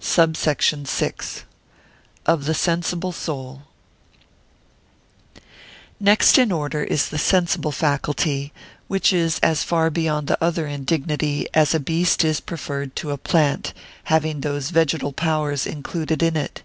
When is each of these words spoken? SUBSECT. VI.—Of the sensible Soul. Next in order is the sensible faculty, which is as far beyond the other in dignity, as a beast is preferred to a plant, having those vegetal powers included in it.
SUBSECT. 0.00 0.88
VI.—Of 0.88 2.46
the 2.46 2.54
sensible 2.54 3.12
Soul. 3.12 3.60
Next 6.00 6.38
in 6.38 6.50
order 6.50 6.82
is 6.82 7.10
the 7.10 7.18
sensible 7.18 7.70
faculty, 7.70 8.50
which 8.88 9.12
is 9.12 9.38
as 9.40 9.62
far 9.62 9.90
beyond 9.90 10.28
the 10.28 10.42
other 10.42 10.66
in 10.66 10.84
dignity, 10.84 11.48
as 11.52 11.74
a 11.74 11.80
beast 11.80 12.24
is 12.24 12.40
preferred 12.40 12.96
to 12.96 13.10
a 13.10 13.18
plant, 13.18 13.74
having 14.04 14.40
those 14.40 14.70
vegetal 14.70 15.12
powers 15.12 15.66
included 15.66 16.22
in 16.22 16.34
it. 16.34 16.62